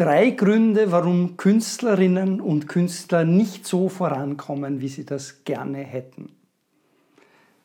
[0.00, 6.30] drei Gründe, warum Künstlerinnen und Künstler nicht so vorankommen, wie sie das gerne hätten.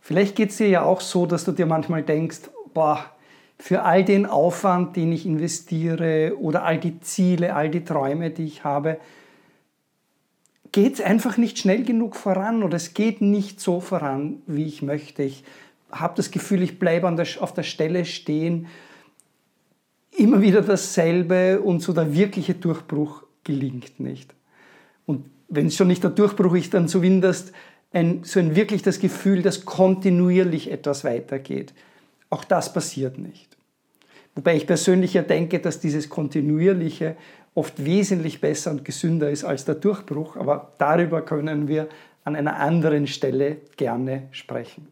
[0.01, 3.05] Vielleicht geht es dir ja auch so, dass du dir manchmal denkst, boah,
[3.57, 8.43] für all den Aufwand, den ich investiere oder all die Ziele, all die Träume, die
[8.43, 8.97] ich habe,
[10.73, 14.81] geht es einfach nicht schnell genug voran oder es geht nicht so voran, wie ich
[14.81, 15.23] möchte.
[15.23, 15.45] Ich
[15.89, 17.07] habe das Gefühl, ich bleibe
[17.39, 18.67] auf der Stelle stehen
[20.17, 24.33] immer wieder dasselbe und so der wirkliche Durchbruch gelingt nicht.
[25.05, 27.51] Und wenn es schon nicht der Durchbruch ist, dann zumindest
[27.93, 31.73] ein, so ein wirklich das Gefühl, dass kontinuierlich etwas weitergeht.
[32.29, 33.55] Auch das passiert nicht.
[34.35, 37.15] Wobei ich persönlich ja denke, dass dieses kontinuierliche
[37.53, 41.87] oft wesentlich besser und gesünder ist als der Durchbruch, aber darüber können wir
[42.25, 44.89] an einer anderen Stelle gerne sprechen.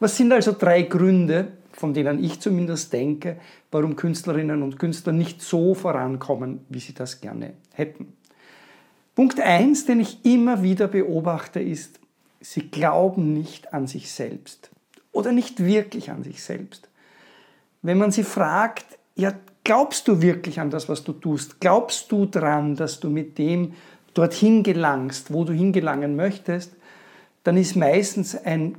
[0.00, 3.36] Was sind also drei Gründe, von denen ich zumindest denke,
[3.70, 8.12] warum Künstlerinnen und Künstler nicht so vorankommen, wie sie das gerne hätten.
[9.14, 12.00] Punkt 1, den ich immer wieder beobachte, ist,
[12.40, 14.70] sie glauben nicht an sich selbst
[15.12, 16.88] oder nicht wirklich an sich selbst.
[17.82, 21.60] Wenn man sie fragt, ja, glaubst du wirklich an das, was du tust?
[21.60, 23.74] Glaubst du dran, dass du mit dem
[24.14, 26.72] dorthin gelangst, wo du hingelangen möchtest?
[27.44, 28.76] Dann ist meistens ein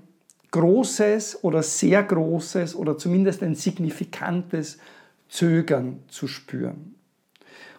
[0.54, 4.78] großes oder sehr großes oder zumindest ein signifikantes
[5.28, 6.94] Zögern zu spüren.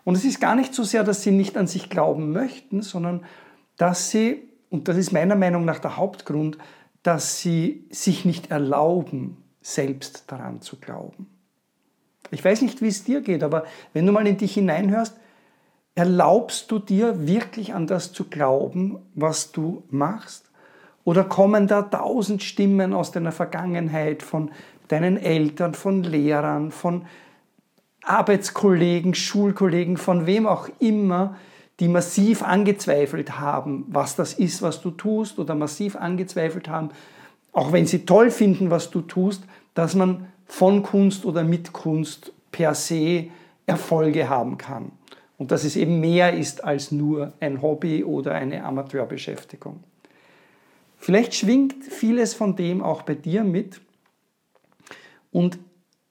[0.02, 3.24] Und es ist gar nicht so sehr, dass sie nicht an sich glauben möchten, sondern
[3.76, 6.58] dass sie, und das ist meiner Meinung nach der Hauptgrund,
[7.04, 11.28] dass sie sich nicht erlauben, selbst daran zu glauben.
[12.32, 15.16] Ich weiß nicht, wie es dir geht, aber wenn du mal in dich hineinhörst,
[15.94, 20.50] erlaubst du dir wirklich an das zu glauben, was du machst?
[21.04, 24.50] Oder kommen da tausend Stimmen aus deiner Vergangenheit von
[24.88, 27.04] deinen Eltern, von Lehrern, von
[28.02, 31.36] Arbeitskollegen, Schulkollegen, von wem auch immer,
[31.80, 36.90] die massiv angezweifelt haben, was das ist, was du tust, oder massiv angezweifelt haben,
[37.52, 39.44] auch wenn sie toll finden, was du tust,
[39.74, 43.26] dass man von Kunst oder mit Kunst per se
[43.66, 44.92] Erfolge haben kann.
[45.36, 49.80] Und dass es eben mehr ist als nur ein Hobby oder eine Amateurbeschäftigung.
[51.04, 53.82] Vielleicht schwingt vieles von dem auch bei dir mit.
[55.30, 55.58] Und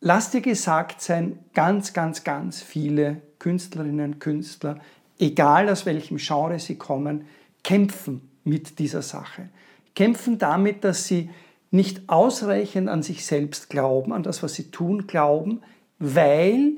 [0.02, 4.80] lass dir gesagt sein, ganz, ganz, ganz viele Künstlerinnen und Künstler,
[5.18, 7.26] egal aus welchem Genre sie kommen,
[7.64, 9.50] kämpfen mit dieser Sache.
[9.96, 11.32] Kämpfen damit, dass sie
[11.72, 15.62] nicht ausreichend an sich selbst glauben, an das, was sie tun, glauben,
[15.98, 16.74] weil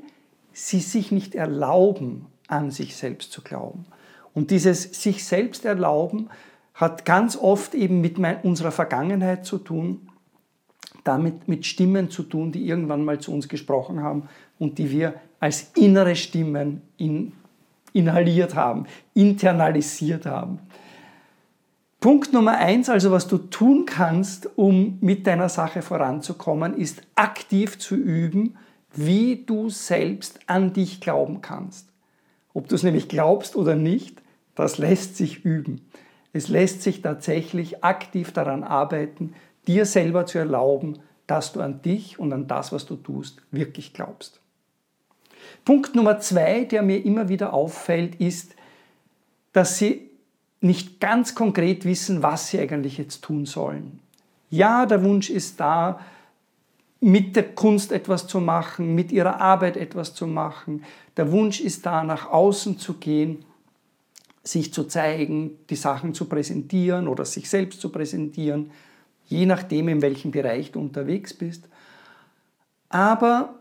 [0.54, 3.84] sie sich nicht erlauben, an sich selbst zu glauben.
[4.32, 6.30] Und dieses sich selbst erlauben
[6.76, 10.08] hat ganz oft eben mit unserer Vergangenheit zu tun,
[11.04, 14.28] damit mit Stimmen zu tun, die irgendwann mal zu uns gesprochen haben
[14.58, 17.32] und die wir als innere Stimmen in,
[17.92, 20.60] inhaliert haben, internalisiert haben.
[21.98, 27.78] Punkt Nummer eins, also was du tun kannst, um mit deiner Sache voranzukommen, ist aktiv
[27.78, 28.56] zu üben,
[28.94, 31.88] wie du selbst an dich glauben kannst.
[32.52, 34.22] Ob du es nämlich glaubst oder nicht,
[34.54, 35.86] das lässt sich üben.
[36.36, 39.32] Es lässt sich tatsächlich aktiv daran arbeiten,
[39.66, 43.94] dir selber zu erlauben, dass du an dich und an das, was du tust, wirklich
[43.94, 44.38] glaubst.
[45.64, 48.54] Punkt Nummer zwei, der mir immer wieder auffällt, ist,
[49.54, 50.10] dass sie
[50.60, 54.00] nicht ganz konkret wissen, was sie eigentlich jetzt tun sollen.
[54.50, 56.00] Ja, der Wunsch ist da,
[57.00, 60.84] mit der Kunst etwas zu machen, mit ihrer Arbeit etwas zu machen.
[61.16, 63.46] Der Wunsch ist da, nach außen zu gehen
[64.46, 68.70] sich zu zeigen, die Sachen zu präsentieren oder sich selbst zu präsentieren,
[69.26, 71.68] je nachdem, in welchem Bereich du unterwegs bist.
[72.88, 73.56] Aber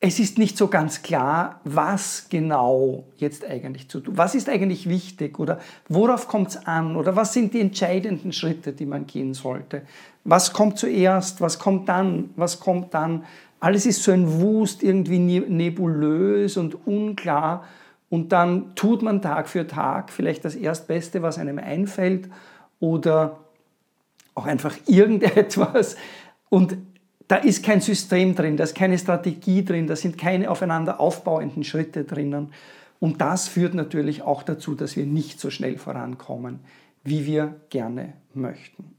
[0.00, 4.16] es ist nicht so ganz klar, was genau jetzt eigentlich zu tun.
[4.16, 8.72] Was ist eigentlich wichtig oder worauf kommt es an oder was sind die entscheidenden Schritte,
[8.72, 9.82] die man gehen sollte?
[10.24, 13.24] Was kommt zuerst, was kommt dann, was kommt dann?
[13.60, 17.64] Alles ist so ein Wust, irgendwie nebulös und unklar.
[18.08, 22.28] Und dann tut man Tag für Tag vielleicht das Erstbeste, was einem einfällt
[22.78, 23.40] oder
[24.34, 25.96] auch einfach irgendetwas.
[26.48, 26.76] Und
[27.28, 31.64] da ist kein System drin, da ist keine Strategie drin, da sind keine aufeinander aufbauenden
[31.64, 32.52] Schritte drinnen.
[33.00, 36.60] Und das führt natürlich auch dazu, dass wir nicht so schnell vorankommen,
[37.02, 38.94] wie wir gerne möchten.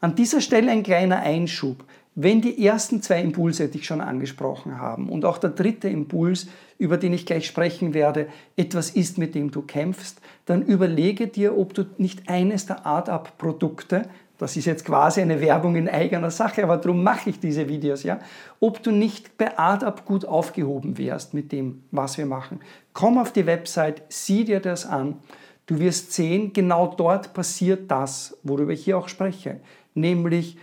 [0.00, 1.84] An dieser Stelle ein kleiner Einschub.
[2.14, 6.46] Wenn die ersten zwei Impulse dich schon angesprochen haben und auch der dritte Impuls,
[6.78, 11.56] über den ich gleich sprechen werde, etwas ist, mit dem du kämpfst, dann überlege dir,
[11.56, 14.02] ob du nicht eines der Art-up-Produkte,
[14.38, 18.02] das ist jetzt quasi eine Werbung in eigener Sache, aber darum mache ich diese Videos,
[18.02, 18.20] ja,
[18.60, 22.60] ob du nicht bei ADAP gut aufgehoben wärst mit dem, was wir machen.
[22.92, 25.16] Komm auf die Website, sieh dir das an.
[25.64, 29.60] Du wirst sehen, genau dort passiert das, worüber ich hier auch spreche,
[29.94, 30.58] nämlich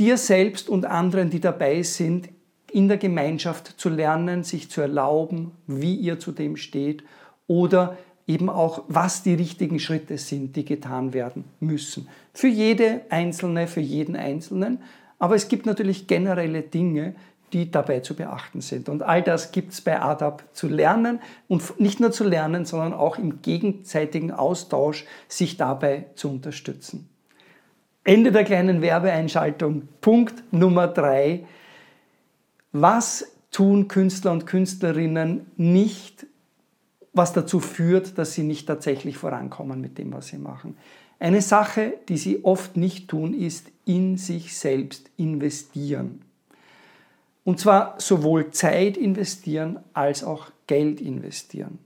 [0.00, 2.28] dir selbst und anderen, die dabei sind,
[2.70, 7.04] in der Gemeinschaft zu lernen, sich zu erlauben, wie ihr zu dem steht
[7.46, 7.96] oder
[8.26, 12.08] eben auch, was die richtigen Schritte sind, die getan werden müssen.
[12.34, 14.82] Für jede Einzelne, für jeden Einzelnen.
[15.18, 17.14] Aber es gibt natürlich generelle Dinge,
[17.52, 18.88] die dabei zu beachten sind.
[18.88, 22.92] Und all das gibt es bei ADAP zu lernen und nicht nur zu lernen, sondern
[22.92, 27.08] auch im gegenseitigen Austausch sich dabei zu unterstützen.
[28.02, 29.88] Ende der kleinen Werbeeinschaltung.
[30.00, 31.44] Punkt Nummer drei.
[32.78, 36.26] Was tun Künstler und Künstlerinnen nicht,
[37.14, 40.76] was dazu führt, dass sie nicht tatsächlich vorankommen mit dem, was sie machen?
[41.18, 46.20] Eine Sache, die sie oft nicht tun, ist in sich selbst investieren.
[47.44, 51.78] Und zwar sowohl Zeit investieren als auch Geld investieren.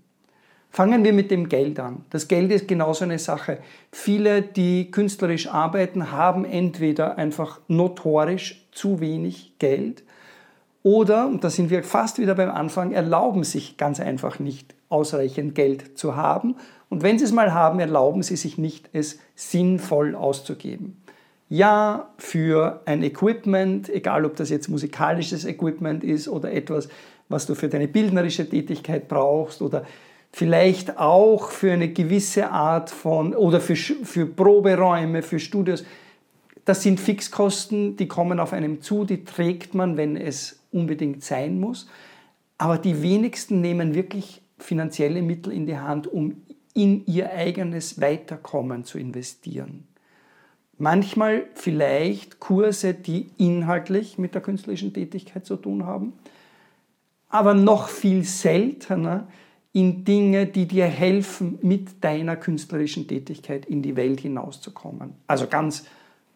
[0.71, 2.05] Fangen wir mit dem Geld an.
[2.11, 3.61] Das Geld ist genauso eine Sache.
[3.93, 10.03] Viele, die künstlerisch arbeiten, haben entweder einfach notorisch zu wenig Geld
[10.83, 15.55] oder, und da sind wir fast wieder beim Anfang, erlauben sich ganz einfach nicht ausreichend
[15.55, 16.57] Geld zu haben.
[16.89, 20.97] Und wenn sie es mal haben, erlauben sie sich nicht, es sinnvoll auszugeben.
[21.49, 26.89] Ja, für ein Equipment, egal ob das jetzt musikalisches Equipment ist oder etwas,
[27.29, 29.85] was du für deine bildnerische Tätigkeit brauchst oder
[30.33, 35.85] vielleicht auch für eine gewisse Art von, oder für, für Proberäume, für Studios.
[36.65, 41.59] Das sind Fixkosten, die kommen auf einem zu, die trägt man, wenn es unbedingt sein
[41.59, 41.89] muss.
[42.59, 46.43] Aber die wenigsten nehmen wirklich finanzielle Mittel in die Hand, um
[46.75, 49.87] in ihr eigenes Weiterkommen zu investieren.
[50.79, 56.15] Manchmal vielleicht Kurse, die inhaltlich mit der künstlerischen Tätigkeit zu tun haben,
[57.29, 59.29] aber noch viel seltener
[59.73, 65.15] in Dinge, die dir helfen, mit deiner künstlerischen Tätigkeit in die Welt hinauszukommen.
[65.27, 65.85] Also ganz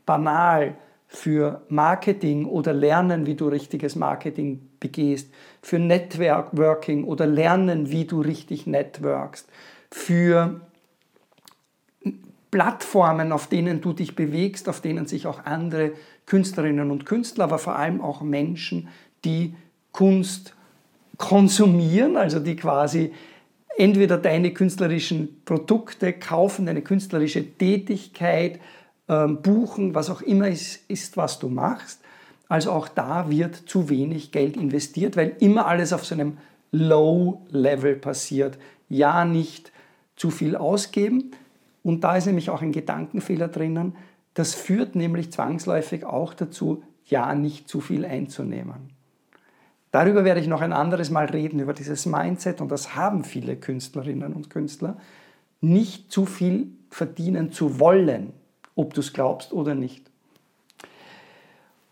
[0.06, 8.04] banal für Marketing oder Lernen, wie du richtiges Marketing begehst, für Networking oder Lernen, wie
[8.04, 9.48] du richtig networkst,
[9.90, 10.60] für
[12.50, 15.92] Plattformen, auf denen du dich bewegst, auf denen sich auch andere
[16.26, 18.88] Künstlerinnen und Künstler, aber vor allem auch Menschen,
[19.24, 19.54] die
[19.92, 20.54] Kunst
[21.16, 23.12] konsumieren, also die quasi
[23.76, 28.60] entweder deine künstlerischen Produkte kaufen, deine künstlerische Tätigkeit
[29.08, 32.00] ähm, buchen, was auch immer es ist, was du machst.
[32.48, 36.38] Also auch da wird zu wenig Geld investiert, weil immer alles auf so einem
[36.72, 38.58] Low-Level passiert.
[38.88, 39.72] Ja, nicht
[40.16, 41.32] zu viel ausgeben.
[41.82, 43.94] Und da ist nämlich auch ein Gedankenfehler drinnen.
[44.34, 48.94] Das führt nämlich zwangsläufig auch dazu, ja, nicht zu viel einzunehmen.
[49.90, 53.54] Darüber werde ich noch ein anderes Mal reden, über dieses Mindset, und das haben viele
[53.56, 54.96] Künstlerinnen und Künstler,
[55.60, 58.32] nicht zu viel verdienen zu wollen,
[58.74, 60.04] ob du es glaubst oder nicht.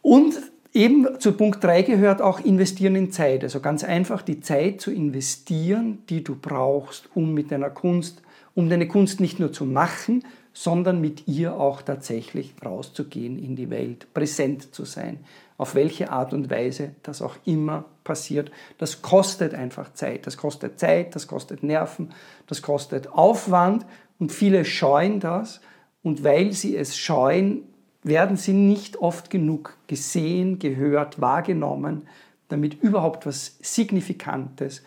[0.00, 0.34] Und
[0.72, 3.44] eben zu Punkt 3 gehört auch investieren in Zeit.
[3.44, 8.22] Also ganz einfach die Zeit zu investieren, die du brauchst, um mit deiner Kunst,
[8.54, 10.24] um deine Kunst nicht nur zu machen,
[10.54, 15.20] sondern mit ihr auch tatsächlich rauszugehen in die Welt, präsent zu sein
[15.62, 18.50] auf welche Art und Weise das auch immer passiert.
[18.78, 20.26] Das kostet einfach Zeit.
[20.26, 22.10] Das kostet Zeit, das kostet Nerven,
[22.48, 23.86] das kostet Aufwand
[24.18, 25.60] und viele scheuen das.
[26.02, 27.62] Und weil sie es scheuen,
[28.02, 32.08] werden sie nicht oft genug gesehen, gehört, wahrgenommen,
[32.48, 34.82] damit überhaupt was Signifikantes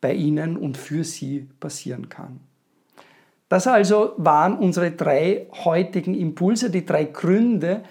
[0.00, 2.40] bei ihnen und für sie passieren kann.
[3.48, 7.82] Das also waren unsere drei heutigen Impulse, die drei Gründe,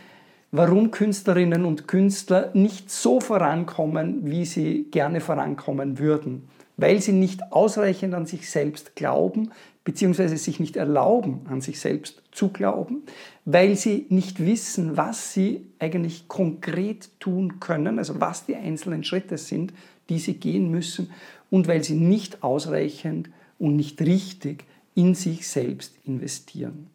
[0.51, 7.53] warum Künstlerinnen und Künstler nicht so vorankommen, wie sie gerne vorankommen würden, weil sie nicht
[7.53, 9.51] ausreichend an sich selbst glauben,
[9.86, 13.04] beziehungsweise sich nicht erlauben, an sich selbst zu glauben,
[13.46, 19.38] weil sie nicht wissen, was sie eigentlich konkret tun können, also was die einzelnen Schritte
[19.38, 19.72] sind,
[20.10, 21.12] die sie gehen müssen,
[21.51, 24.65] und weil sie nicht ausreichend und nicht richtig
[24.96, 26.88] in sich selbst investieren.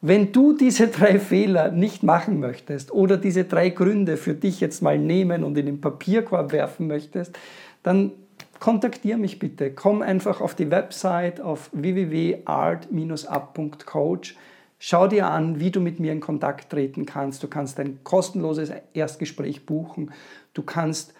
[0.00, 4.82] Wenn du diese drei Fehler nicht machen möchtest oder diese drei Gründe für dich jetzt
[4.82, 7.36] mal nehmen und in den Papierkorb werfen möchtest,
[7.82, 8.12] dann
[8.60, 9.72] kontaktiere mich bitte.
[9.72, 14.36] Komm einfach auf die Website auf www.art-up.coach.
[14.80, 17.42] Schau dir an, wie du mit mir in Kontakt treten kannst.
[17.42, 20.12] Du kannst ein kostenloses Erstgespräch buchen.
[20.54, 21.14] Du kannst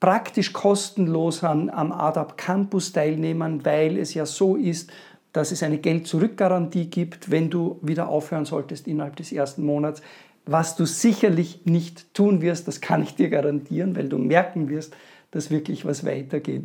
[0.00, 4.90] praktisch kostenlos an, am ADAP Campus teilnehmen, weil es ja so ist,
[5.32, 10.02] dass es eine Geld-Zurück-Garantie gibt, wenn du wieder aufhören solltest innerhalb des ersten Monats.
[10.44, 14.94] Was du sicherlich nicht tun wirst, das kann ich dir garantieren, weil du merken wirst,
[15.30, 16.64] dass wirklich was weitergeht.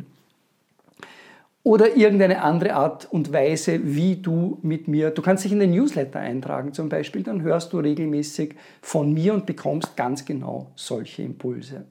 [1.64, 5.72] Oder irgendeine andere Art und Weise, wie du mit mir, du kannst dich in den
[5.72, 11.22] Newsletter eintragen zum Beispiel, dann hörst du regelmäßig von mir und bekommst ganz genau solche
[11.22, 11.84] Impulse.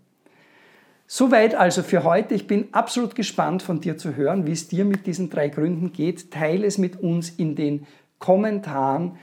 [1.09, 2.35] Soweit also für heute.
[2.35, 5.93] Ich bin absolut gespannt von dir zu hören, wie es dir mit diesen drei Gründen
[5.93, 6.31] geht.
[6.31, 7.87] Teile es mit uns in den
[8.19, 9.17] Kommentaren.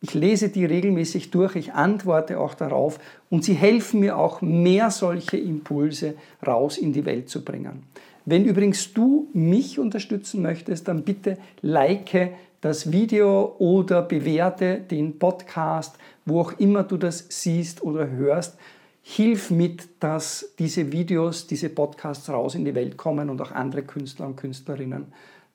[0.00, 2.98] Ich lese die regelmäßig durch, ich antworte auch darauf
[3.30, 6.14] und sie helfen mir auch, mehr solche Impulse
[6.44, 7.84] raus in die Welt zu bringen.
[8.30, 15.96] Wenn übrigens du mich unterstützen möchtest, dann bitte like das Video oder bewerte den Podcast,
[16.26, 18.58] wo auch immer du das siehst oder hörst
[19.00, 23.82] Hilf mit, dass diese Videos, diese Podcasts raus in die Welt kommen und auch andere
[23.82, 25.06] Künstler und Künstlerinnen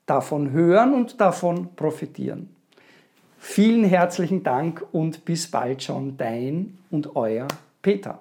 [0.07, 2.49] davon hören und davon profitieren.
[3.37, 7.47] Vielen herzlichen Dank und bis bald schon, dein und euer
[7.83, 8.19] Peter.